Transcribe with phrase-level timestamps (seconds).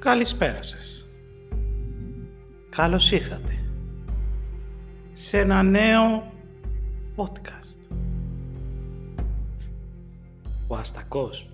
[0.00, 1.08] Καλησπέρα σας.
[2.70, 3.58] Καλώς ήρθατε
[5.12, 6.32] σε ένα νέο
[7.16, 7.78] podcast.
[10.66, 11.50] Ο Αστακός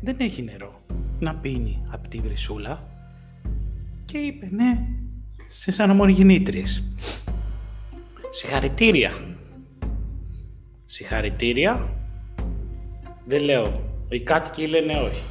[0.00, 0.80] δεν έχει νερό
[1.18, 2.88] να πίνει από τη βρυσούλα
[4.04, 4.78] και είπε ναι
[5.48, 6.84] στις αναμονιγεννήτριες.
[8.30, 9.12] Συγχαρητήρια.
[10.84, 11.92] Συγχαρητήρια.
[13.24, 13.82] Δεν λέω.
[14.08, 15.22] Οι κάτοικοι λένε όχι.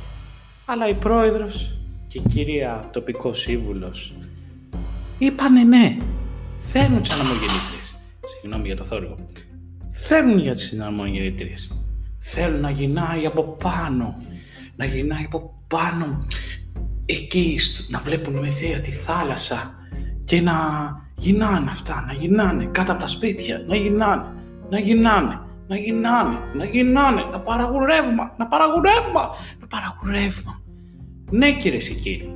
[0.65, 1.76] Αλλά η πρόεδρος
[2.17, 4.13] και η κυρία τοπικός σύμβουλος
[5.17, 5.97] είπανε ναι.
[6.55, 7.95] Θέλουν τις αναμογεννήτριες.
[8.23, 9.15] Συγγνώμη για το θόρυβο.
[9.89, 11.71] Θέλουν για τις αναμογεννήτριες.
[12.17, 14.15] Θέλουν να γυρνάει από πάνω.
[14.75, 16.25] Να γυρνάει από πάνω.
[17.05, 17.59] Εκεί
[17.89, 19.75] να βλέπουν με θέα τη θάλασσα
[20.23, 20.53] και να
[21.17, 24.33] γυρνάνε αυτά, να γυρνάνε κάτω από τα σπίτια, να γυρνάνε,
[24.69, 29.29] να γυρνάνε, να γυρνάνε, να γυρνάνε, να παραγουν ρεύμα, να παραγουν ρεύμα,
[29.59, 30.61] να παραγουν ρεύμα.
[31.29, 32.31] Ναι κύριε και κύριοι,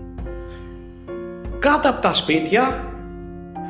[1.59, 2.93] κάτω από τα σπίτια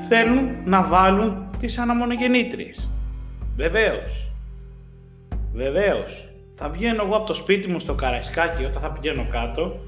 [0.08, 2.90] θέλουν να βάλουν τις αναμονογεννήτριες.
[3.56, 4.32] Βεβαίως,
[5.54, 9.80] βεβαίως, θα βγαίνω εγώ από το σπίτι μου στο Καραϊσκάκι όταν θα πηγαίνω κάτω.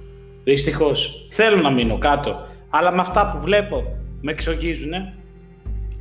[0.43, 5.13] Δυστυχώς θέλω να μείνω κάτω, αλλά με αυτά που βλέπω με εξογίζουνε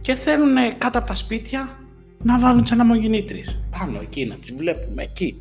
[0.01, 1.79] και θέλουν κάτω από τα σπίτια
[2.23, 3.45] να βάλουν τις αναμογεννήτριε.
[3.79, 5.39] Πάνω εκεί, να τις βλέπουμε εκεί.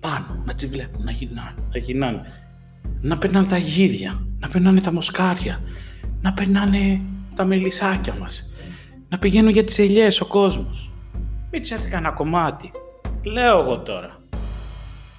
[0.00, 2.22] Πάνω, να τις βλέπουν, να γυρνάνε, να γυρνάνε.
[3.00, 5.62] Να περνάνε τα γίδια, να περνάνε τα μοσκάρια,
[6.20, 7.00] να περνάνε
[7.34, 8.50] τα μελισσάκια μας,
[9.08, 10.90] να πηγαίνουν για τις ελιές ο κόσμος.
[11.50, 12.70] Μην τις έρθει κανένα κομμάτι.
[13.22, 14.20] Λέω εγώ τώρα.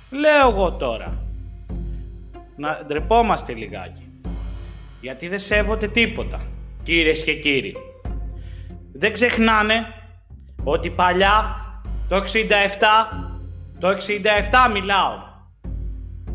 [0.10, 1.24] Λέω εγώ τώρα.
[2.56, 4.12] Να ντρεπόμαστε λιγάκι
[5.02, 6.42] γιατί δεν σέβονται τίποτα,
[6.84, 7.76] κύριες και κύριοι.
[8.94, 9.86] Δεν ξεχνάνε
[10.64, 11.56] ότι παλιά,
[12.08, 12.26] το 67,
[13.82, 15.12] το 67 μιλάω,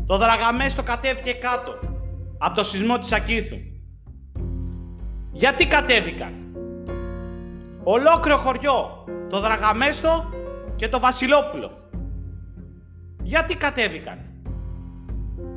[0.05, 1.79] το Δραγαμέστο κατέβηκε κάτω,
[2.37, 3.57] από το σεισμό της Ακήθου.
[5.31, 6.33] Γιατί κατέβηκαν;
[7.83, 10.29] Ολόκληρο χωριό, το Δραγαμέστο
[10.75, 11.71] και το Βασιλόπουλο.
[13.23, 14.19] Γιατί κατέβηκαν;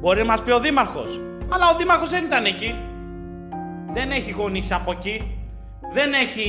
[0.00, 2.74] Μπορεί να μας πει ο Δήμαρχος, αλλά ο Δήμαρχος δεν ήταν εκεί
[3.92, 5.38] δεν έχει γονείς από εκεί,
[5.92, 6.48] δεν έχει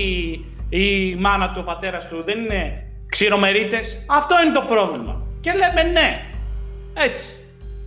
[0.69, 4.05] η μάνα του, ο πατέρας του, δεν είναι ξηρομερίτες.
[4.09, 5.20] Αυτό είναι το πρόβλημα.
[5.41, 6.22] Και λέμε ναι,
[6.94, 7.35] έτσι.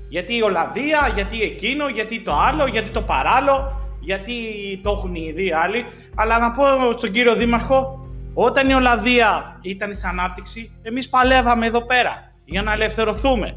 [0.08, 4.34] Γιατί η Ολλανδία, γιατί εκείνο, γιατί το άλλο, γιατί το παράλληλο, γιατί
[4.82, 5.86] το έχουν ήδη άλλοι.
[6.14, 11.86] Αλλά να πω στον κύριο Δήμαρχο, όταν η Ολλανδία ήταν σε ανάπτυξη, εμείς παλεύαμε εδώ
[11.86, 13.56] πέρα για να ελευθερωθούμε.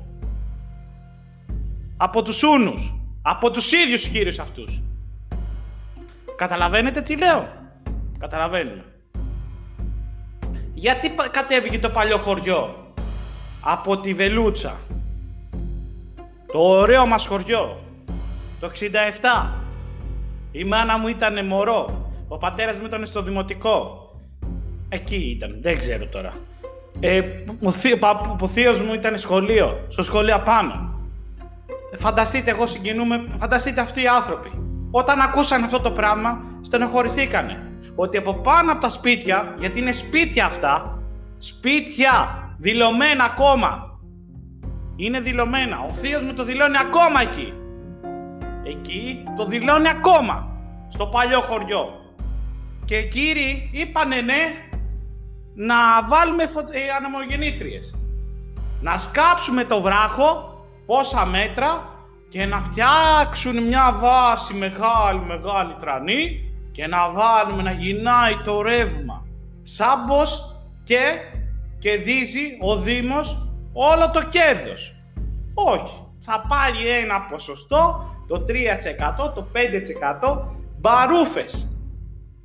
[1.98, 4.82] Από τους Ούνους, από τους ίδιους κύριους αυτούς.
[6.36, 7.48] Καταλαβαίνετε τι λέω;
[8.20, 8.86] Καταλαβαίνουμε.
[10.74, 12.87] Γιατί κατέβηκε το παλιό χωριό;
[13.70, 14.78] Από τη Βελούτσα.
[16.52, 17.84] Το ωραίο μας χωριό.
[18.60, 19.54] Το 67.
[20.52, 22.12] Η μάνα μου ήταν μωρό.
[22.28, 24.10] Ο πατέρας μου ήταν στο δημοτικό.
[24.90, 25.58] Εκεί ήταν.
[25.62, 26.34] Δεν ξέρω τώρα.
[27.00, 27.22] Ε,
[28.40, 29.86] ο θείος μου ήταν σχολείο.
[29.88, 31.00] Στο σχολείο απάνω.
[31.92, 33.28] Ε, φανταστείτε, εγώ συγκινούμε.
[33.40, 34.52] Φανταστείτε αυτοί οι άνθρωποι.
[34.92, 37.72] Όταν ακούσαν αυτό το πράγμα, στενοχωρηθήκανε.
[37.96, 41.04] Ότι από πάνω από τα σπίτια, γιατί είναι σπίτια αυτά,
[41.38, 44.00] σπίτια δηλωμένα ακόμα.
[44.96, 45.80] Είναι δηλωμένα.
[45.80, 47.54] Ο θείος μου το δηλώνει ακόμα εκεί.
[48.64, 50.48] Εκεί το δηλώνει ακόμα.
[50.88, 51.90] Στο παλιό χωριό.
[52.86, 54.68] Και οι κύριοι είπανε ναι
[55.56, 55.76] να
[56.08, 56.60] βάλουμε φω...
[56.60, 57.96] ε, αναμογεννήτριες.
[58.82, 61.96] Να σκάψουμε το βράχο πόσα μέτρα
[62.30, 69.26] και να φτιάξουν μια βάση μεγάλη μεγάλη τρανή και να βάλουμε να γυρνάει το ρεύμα.
[69.62, 71.02] Σάμπος και
[71.80, 74.96] κερδίζει ο Δήμος όλο το κέρδος.
[75.54, 81.72] Όχι, θα πάρει ένα ποσοστό, το 3%, το 5% μπαρούφες.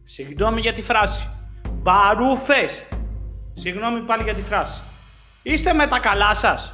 [0.03, 1.29] Συγγνώμη για τη φράση.
[1.73, 2.85] Μπαρούφες.
[3.53, 4.83] Συγγνώμη πάλι για τη φράση.
[5.43, 6.73] Είστε με τα καλά σας;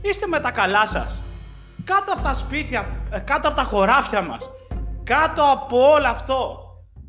[0.00, 1.22] Είστε με τα καλά σας
[1.84, 4.50] κάτω από τα σπίτια, ε, κάτω από τα χωράφια μας,
[5.02, 6.58] κάτω από όλο αυτό,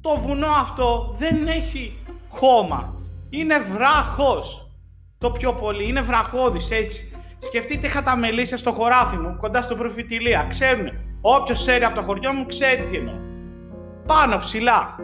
[0.01, 1.97] το βουνό αυτό δεν έχει
[2.29, 2.93] χώμα.
[3.33, 4.71] Είναι βράχος.
[5.17, 5.87] Το πιο πολύ.
[5.87, 7.11] Είναι βραχώδης έτσι.
[7.37, 10.45] Σκεφτείτε είχα τα μελίσια στο χωράφι μου, κοντά στο προφητηλία.
[10.49, 10.89] Ξέρουν.
[11.21, 13.15] Όποιος ξέρει από το χωριό μου ξέρει τι εννοώ.
[14.07, 14.95] Πάνω ψηλά.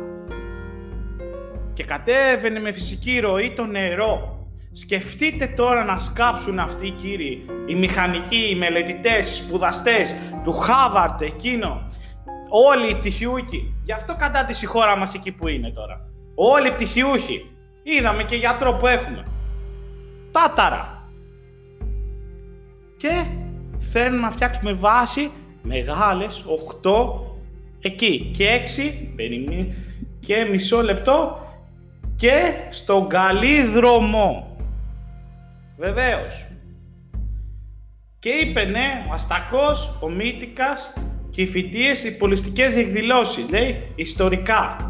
[1.74, 4.40] Και κατέβαινε με φυσική ροή το νερό
[4.72, 11.22] Σκεφτείτε τώρα να σκάψουν αυτοί οι κύριοι, οι μηχανικοί, οι μελετητές, οι σπουδαστές του Χάβαρτ,
[11.22, 11.82] εκείνο,
[12.50, 13.74] όλοι οι πτυχιούχοι.
[13.84, 16.02] Γι' αυτό κατάτησε η χώρα μας εκεί που είναι τώρα.
[16.36, 17.59] Όλοι οι πτυχιούχοι.
[17.84, 19.24] Είδαμε και γιατρό που έχουμε.
[20.32, 21.10] Τάταρα.
[22.98, 23.26] Και
[23.78, 25.32] θέλουν να φτιάξουμε βάση
[25.62, 26.46] μεγάλες,
[26.82, 27.30] 8
[27.80, 29.12] εκεί και 6
[30.20, 31.48] και μισό λεπτό
[32.16, 33.08] και στον
[33.74, 34.58] δρόμο.
[35.78, 36.48] Βεβαίως.
[38.20, 40.94] Και είπε ναι, ο Αστακός, ο Μύτικας
[41.30, 44.89] και οι φοιτίες οι πολιστικές εκδηλώσεις, λέει, ιστορικά.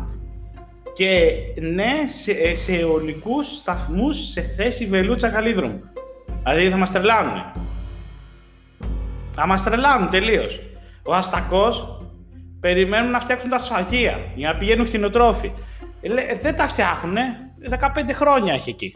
[0.94, 1.32] Και
[1.62, 5.82] ναι, σε, σε αιωλικούς σταθμούς σε θέση βελούτσα καλύδρομου.
[6.44, 7.52] Δηλαδή θα μας τρελάνουνε.
[9.36, 10.62] Θα μας τρελάνουν τελείως.
[11.04, 12.02] Ο Αστακός
[12.60, 15.52] περιμένουν να φτιάξουν τα σφαγεία για να πηγαίνουν χτινοτρόφοι.
[16.02, 17.22] Ε, δεν τα φτιάχνουνε.
[17.70, 18.96] 15 χρόνια έχει εκεί.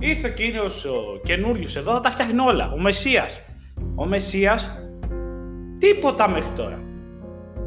[0.00, 2.72] Ήρθε εκείνο ο καινούριος εδώ, θα τα φτιάχνει όλα.
[2.72, 3.40] Ο Μεσσίας.
[3.94, 4.70] Ο Μεσσίας,
[5.78, 6.85] τίποτα μέχρι τώρα.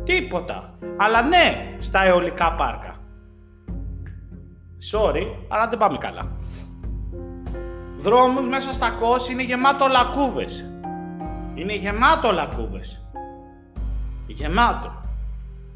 [0.09, 0.73] Τίποτα.
[0.97, 2.93] Αλλά ναι, στα αιωλικά πάρκα.
[4.91, 6.31] Sorry, αλλά δεν πάμε καλά.
[7.97, 10.65] Δρόμους μέσα στα κόσι είναι γεμάτο λακκούβες.
[11.55, 13.11] Είναι γεμάτο λακκούβες.
[14.27, 14.91] Γεμάτο.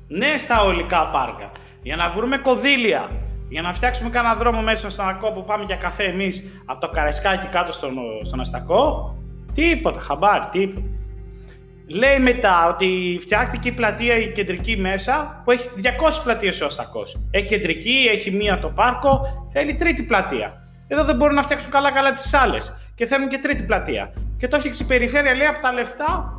[0.07, 1.51] Ναι στα ολικά πάρκα.
[1.81, 3.09] Για να βρούμε κονδύλια.
[3.49, 6.89] Για να φτιάξουμε κανένα δρόμο μέσα στον Αστακό που πάμε για καφέ εμείς από το
[6.89, 9.15] Καρεσκάκι κάτω στον, στον Αστακό.
[9.53, 10.89] Τίποτα, χαμπάρι, τίποτα.
[11.87, 15.87] Λέει μετά ότι φτιάχτηκε η πλατεία η κεντρική μέσα που έχει 200
[16.23, 17.19] πλατείες ο Αστακός.
[17.31, 19.21] Έχει κεντρική, έχει μία το πάρκο,
[19.51, 20.67] θέλει τρίτη πλατεία.
[20.87, 22.73] Εδώ δεν μπορούν να φτιάξουν καλά-καλά τις άλλες.
[22.95, 24.13] Και θέλουν και τρίτη πλατεία.
[24.37, 26.33] Και το έφτιαξε η περιφέρεια, λέει, από τα λεφτά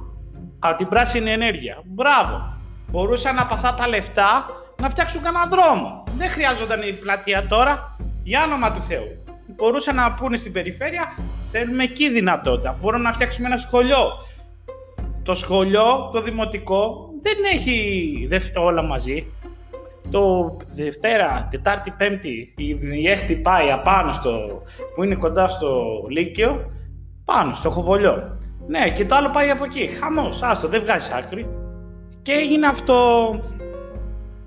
[0.59, 1.83] από την πράσινη ενέργεια.
[1.85, 2.57] Μπράβο.
[2.91, 4.47] Μπορούσαν από αυτά τα λεφτά
[4.81, 6.05] να φτιάξουν κανένα δρόμο.
[6.17, 9.25] Δεν χρειάζονταν η πλατεία τώρα, για όνομα του Θεού.
[9.47, 11.15] Μπορούσαν να πούνε στην περιφέρεια,
[11.51, 12.77] θέλουμε εκεί δυνατότητα.
[12.81, 13.99] Μπορούμε να φτιάξουμε ένα σχολείο.
[15.25, 19.27] Το σχολείο, το δημοτικό, δεν έχει όλα μαζί.
[20.11, 22.55] Το Δευτέρα, Τετάρτη, Πέμπτη,
[22.93, 24.63] η έκτη πάει απάνω στο,
[24.95, 26.71] που είναι κοντά στο Λύκειο,
[27.25, 28.39] πάνω στο Χοβολιό.
[28.67, 29.87] Ναι, και το άλλο πάει από εκεί.
[29.87, 31.49] Χαμός, άστο, δεν βγάζει άκρη.
[32.23, 33.29] Και έγινε αυτό.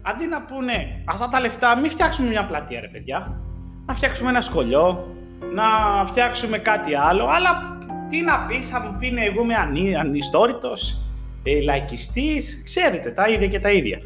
[0.01, 3.41] Αντί να πούνε αυτά τα λεφτά, μην φτιάξουμε μια πλατεία, ρε παιδιά.
[3.85, 5.15] Να φτιάξουμε ένα σχολείο,
[5.53, 5.63] να
[6.06, 7.25] φτιάξουμε κάτι άλλο.
[7.25, 7.76] Αλλά
[8.09, 9.56] τι να πεις, θα μου πει εγώ είμαι
[10.00, 11.01] ανιστόρητος,
[11.44, 12.62] ε, λαϊκιστής.
[12.63, 14.01] Ξέρετε, τα ίδια και τα ίδια.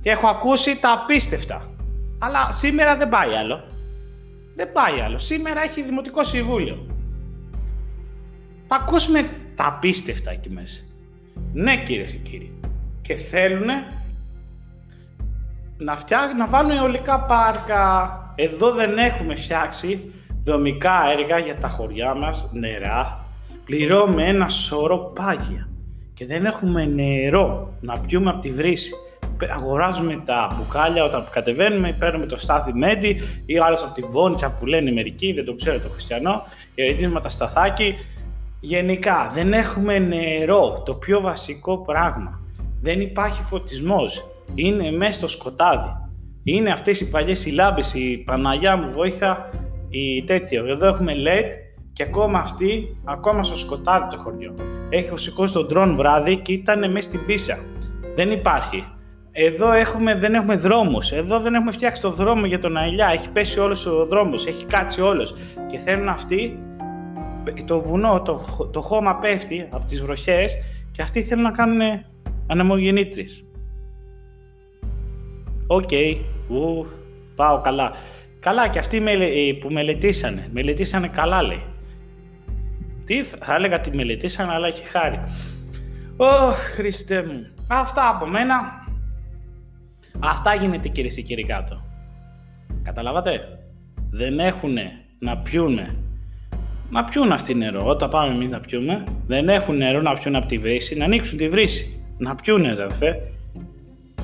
[0.00, 1.70] Και έχω ακούσει τα απίστευτα.
[2.18, 3.64] Αλλά σήμερα δεν πάει άλλο.
[4.56, 5.18] Δεν πάει άλλο.
[5.18, 6.86] Σήμερα έχει Δημοτικό Συμβούλιο.
[8.68, 10.82] Θα ακούσουμε τα απίστευτα εκεί μέσα.
[11.52, 12.60] Ναι κύριε και κύριοι.
[13.00, 13.68] Και θέλουν
[15.76, 18.14] να, φτιάξουν, να βάλουν αιωλικά πάρκα.
[18.34, 20.12] Εδώ δεν έχουμε φτιάξει
[20.44, 23.19] δομικά έργα για τα χωριά μας, νερά.
[23.70, 25.68] Πληρώμε ένα σώρο πάγια
[26.14, 28.92] και δεν έχουμε νερό να πιούμε από τη βρύση.
[29.50, 34.66] Αγοράζουμε τα μπουκάλια όταν κατεβαίνουμε, παίρνουμε το στάθι μέντι ή άλλος από τη βόνιτσα που
[34.66, 36.42] λένε μερικοί, δεν το ξέρω το χριστιανό,
[36.74, 37.94] και τα σταθάκι
[38.60, 42.40] Γενικά, δεν έχουμε νερό, το πιο βασικό πράγμα.
[42.80, 44.24] Δεν υπάρχει φωτισμός.
[44.54, 45.88] Είναι μέσα στο σκοτάδι.
[46.44, 49.50] Είναι αυτές οι παλιές οι λάμπες, η Παναγιά μου βοήθα,
[49.88, 50.66] η τέτοιο.
[50.66, 51.69] Εδώ έχουμε LED
[52.00, 54.54] και ακόμα αυτή, ακόμα στο σκοτάδι το χωριό.
[54.88, 57.58] Έχω σηκώσει τον τρόν βράδυ και ήταν μέσα στην πίσα.
[58.14, 58.84] Δεν υπάρχει.
[59.32, 61.12] Εδώ έχουμε, δεν έχουμε δρόμους.
[61.12, 63.06] Εδώ δεν έχουμε φτιάξει το δρόμο για τον Αηλιά.
[63.06, 65.34] Έχει πέσει όλος ο δρόμος, έχει κάτσει όλος.
[65.66, 66.58] Και θέλουν αυτοί
[67.64, 70.56] το βουνό, το, το χώμα πέφτει από τις βροχές
[70.90, 71.80] και αυτοί θέλουν να κάνουν
[72.46, 73.44] ανεμογεννήτρες.
[75.66, 76.16] OK, okay.
[77.34, 77.92] πάω καλά.
[78.38, 79.02] Καλά και αυτοί
[79.60, 81.62] που μελετήσανε, μελετήσανε καλά λέει.
[83.10, 85.20] Τι θα έλεγα ότι μελετήσανε αλλά έχει χάρη.
[86.16, 87.46] Ωχ, Χριστέ μου.
[87.68, 88.54] Αυτά από μένα.
[90.20, 91.84] Αυτά γίνεται κύριε και κύριοι κάτω.
[92.82, 93.40] Καταλάβατε;
[94.10, 95.96] Δεν έχουνε να πιούνε
[96.90, 97.86] να πιούν αυτοί νερό.
[97.86, 101.38] Όταν πάμε εμείς να πιούμε, δεν έχουν νερό να πιούν από τη βρύση, να ανοίξουν
[101.38, 102.04] τη βρύση.
[102.18, 103.16] Να πιούν, αδερφέ.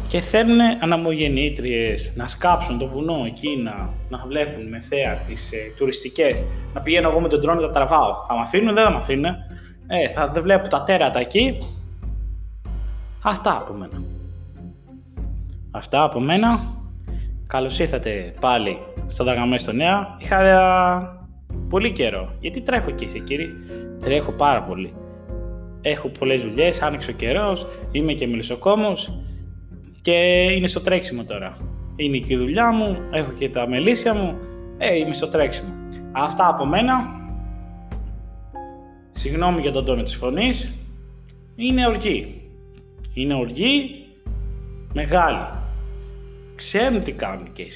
[0.08, 5.56] Και θέλουν αναμογεννήτριες να σκάψουν το βουνό εκεί, να, να βλέπουν με θέα τις ε,
[5.76, 6.42] τουριστικές.
[6.74, 8.12] Να πηγαίνω εγώ με τον τρόνο και τα τραβάω.
[8.28, 9.24] Θα με αφήνουν, δεν θα με αφήνουν.
[9.86, 11.58] Ε, θα δεν βλέπω τα τέρατα εκεί.
[13.22, 14.02] Αυτά από μένα.
[15.70, 16.74] Αυτά από μένα.
[17.46, 20.16] Καλώς ήρθατε πάλι στο Δραγαμέ Νέα.
[20.18, 21.18] Είχα
[21.68, 22.32] πολύ καιρό.
[22.40, 23.48] Γιατί τρέχω και σε κύριε;
[24.00, 24.94] Τρέχω πάρα πολύ.
[25.80, 29.25] Έχω πολλές δουλειές, άνοιξε ο καιρός, είμαι και μελισσοκόμος
[30.06, 31.56] και είναι στο τρέξιμο τώρα.
[31.96, 34.38] Είναι και η δουλειά μου, έχω και τα μελίσια μου,
[34.78, 35.68] ε, είμαι στο τρέξιμο.
[36.12, 36.92] Αυτά από μένα.
[39.10, 40.74] Συγγνώμη για τον τόνο της φωνής.
[41.56, 42.50] Είναι οργή.
[43.14, 44.04] Είναι οργή
[44.92, 45.46] μεγάλη.
[46.54, 47.70] Ξέρουν τι κάνουν και οι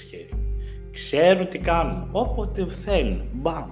[0.91, 2.09] Ξέρουν τι κάνουν.
[2.13, 3.23] Όποτε θέλουν.
[3.33, 3.71] Μπαμ.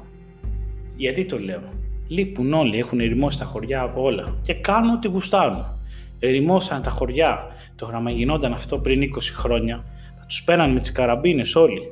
[0.96, 1.62] Γιατί το λέω.
[2.08, 5.77] Λείπουν όλοι, έχουν ερημώσει τα χωριά από όλα και κάνουν ό,τι γουστάρουν.
[6.18, 7.46] Ερημώσαν τα χωριά.
[7.76, 9.84] Το γραμμα γινόταν αυτό πριν 20 χρόνια.
[10.18, 11.90] Θα τους πέραν με τις καραμπίνες όλοι.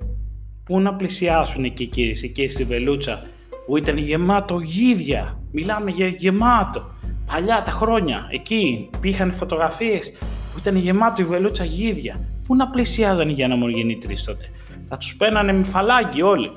[0.64, 3.22] Πού να πλησιάσουν εκεί κύριε, εκεί στη Βελούτσα
[3.66, 5.38] που ήταν γεμάτο γίδια.
[5.52, 6.84] Μιλάμε για γεμάτο.
[7.32, 10.12] Παλιά τα χρόνια, εκεί πήγαν φωτογραφίες
[10.52, 12.20] που ήταν γεμάτο η Βελούτσα γίδια.
[12.44, 14.50] Πού να πλησιάζαν οι αναμογεννήτρε τότε.
[14.88, 16.52] Θα τους παίρνανε με φαλάκι όλοι.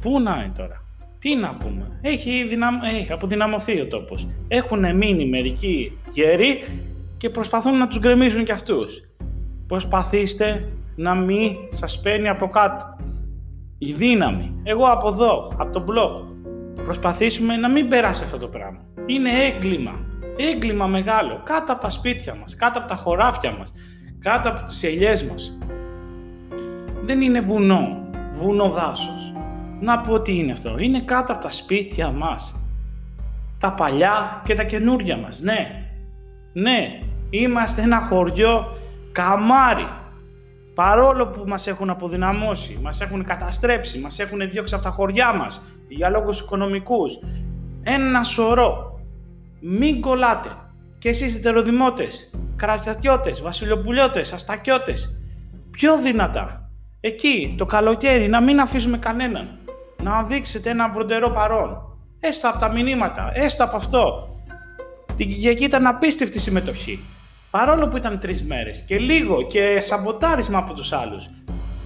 [0.00, 0.83] Πού να είναι τώρα.
[1.24, 1.98] Τι να πούμε.
[2.00, 2.74] Έχει, δυναμ...
[2.82, 4.26] Έχει αποδυναμωθεί ο τόπος.
[4.48, 6.64] Έχουν μείνει μερικοί γέροι
[7.16, 9.02] και προσπαθούν να τους γκρεμίζουν κι αυτούς.
[9.66, 12.96] Προσπαθήστε να μην σας παίρνει από κάτω.
[13.78, 14.60] Η δύναμη.
[14.62, 16.24] Εγώ από εδώ, από τον μπλοκ.
[16.84, 18.80] Προσπαθήσουμε να μην περάσει αυτό το πράγμα.
[19.06, 20.00] Είναι έγκλημα.
[20.36, 21.40] Έγκλημα μεγάλο.
[21.44, 23.72] Κάτω από τα σπίτια μας, κάτω από τα χωράφια μας,
[24.18, 25.58] κάτω από τις ελιές μας.
[27.04, 29.34] Δεν είναι βουνό, βουνό δάσος.
[29.84, 30.78] Να πω τι είναι αυτό.
[30.78, 32.60] Είναι κάτω από τα σπίτια μας.
[33.58, 35.40] Τα παλιά και τα καινούρια μας.
[35.40, 35.88] Ναι.
[36.52, 37.00] Ναι.
[37.30, 38.76] Είμαστε ένα χωριό
[39.12, 39.86] καμάρι.
[40.74, 45.62] Παρόλο που μας έχουν αποδυναμώσει, μας έχουν καταστρέψει, μας έχουν διώξει από τα χωριά μας
[45.88, 47.18] για λόγους οικονομικούς.
[47.82, 49.00] Ένα σωρό.
[49.60, 50.50] Μην κολλάτε.
[50.98, 55.18] Και εσείς ετεροδημότες, κρατσατιώτες, βασιλοπουλιώτες, αστακιώτες.
[55.70, 56.70] Πιο δυνατά.
[57.00, 59.58] Εκεί, το καλοκαίρι, να μην αφήσουμε κανέναν
[60.04, 61.98] να δείξετε ένα βροντερό παρόν.
[62.20, 64.28] Έστω από τα μηνύματα, έστω από αυτό.
[65.16, 67.04] Την Κυριακή ήταν απίστευτη συμμετοχή.
[67.50, 71.30] Παρόλο που ήταν τρεις μέρες και λίγο και σαμποτάρισμα από τους άλλους.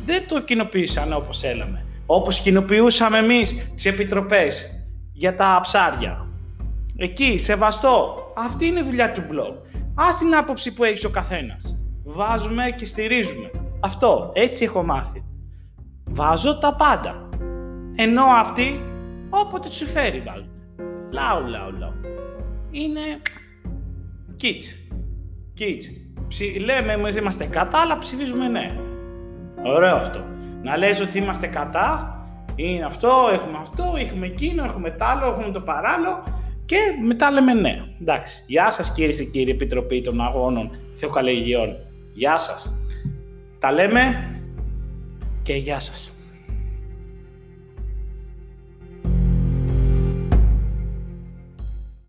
[0.05, 1.85] Δεν το κοινοποιήσαν όπως έλαμε.
[2.07, 6.27] Όπως κοινοποιούσαμε εμείς τις επιτροπές για τα ψάρια.
[6.97, 8.15] Εκεί, σεβαστό.
[8.37, 9.55] Αυτή είναι η δουλειά του blog.
[9.95, 11.79] Α την άποψη που έχει ο καθένας.
[12.05, 13.51] Βάζουμε και στηρίζουμε.
[13.81, 15.25] Αυτό, έτσι έχω μάθει.
[16.05, 17.28] Βάζω τα πάντα.
[18.01, 18.83] Ενώ αυτοί
[19.31, 20.51] όποτε τους φέρει βάζουν.
[21.11, 21.93] Λάου, λάου, λάου.
[22.71, 23.01] Είναι
[24.43, 24.93] kids.
[25.59, 25.83] Kids.
[26.29, 26.45] Ψη...
[26.45, 28.77] Λέμε εμείς είμαστε κατά, αλλά ψηφίζουμε ναι.
[29.65, 30.25] Ωραίο αυτό.
[30.63, 32.19] Να λες ότι είμαστε κατά,
[32.55, 36.25] είναι αυτό, έχουμε αυτό, έχουμε εκείνο, έχουμε τ' άλλο, έχουμε το παράλληλο
[36.65, 36.77] και
[37.07, 37.85] μετά λέμε ναι.
[38.01, 38.45] Εντάξει.
[38.47, 41.77] Γεια σας κύριε και κύριοι Επιτροπή των Αγώνων Θεοκαλλιεργειών.
[42.13, 42.79] Γεια σας.
[43.59, 44.33] Τα λέμε
[45.43, 46.18] και γεια σας.